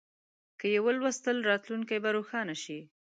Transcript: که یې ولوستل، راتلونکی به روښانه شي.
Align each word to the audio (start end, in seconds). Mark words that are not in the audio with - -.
که 0.59 0.65
یې 0.73 0.79
ولوستل، 0.85 1.37
راتلونکی 1.49 1.97
به 2.03 2.09
روښانه 2.15 2.55
شي. 2.63 2.79